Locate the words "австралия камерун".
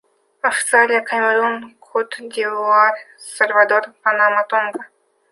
0.49-1.57